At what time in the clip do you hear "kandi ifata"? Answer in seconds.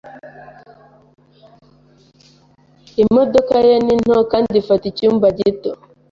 4.31-4.85